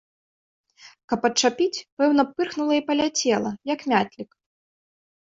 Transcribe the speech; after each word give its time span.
Каб 1.13 1.27
адчапіць, 1.29 1.83
пэўна 1.99 2.21
б, 2.31 2.35
пырхнула 2.39 2.73
і 2.83 2.87
паляцела, 2.91 3.57
як 3.77 3.89
мятлік. 3.97 4.29